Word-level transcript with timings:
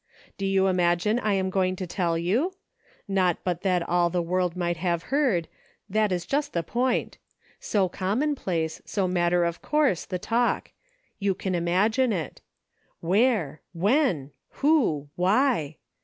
Do 0.39 0.47
you 0.47 0.65
imagine 0.65 1.19
I 1.19 1.33
am 1.33 1.51
going 1.51 1.75
to 1.75 1.85
tell 1.85 2.17
you? 2.17 2.55
Not 3.07 3.37
but 3.43 3.61
that 3.61 3.87
all 3.87 4.09
the 4.09 4.19
world 4.23 4.55
might 4.57 4.77
have 4.77 5.03
heard, 5.13 5.47
that 5.87 6.11
is 6.11 6.25
just 6.25 6.53
the 6.53 6.63
point; 6.63 7.19
so 7.59 7.87
commonplace, 7.87 8.81
so 8.83 9.07
matter 9.07 9.43
of 9.45 9.61
course, 9.61 10.05
the 10.05 10.17
talk; 10.17 10.71
you 11.19 11.35
can 11.35 11.53
imagine 11.53 12.11
it: 12.11 12.41
"Where.?" 12.99 13.61
"When.?" 13.73 14.31
"Who.?" 14.65 15.09
"Why.?" 15.15 15.77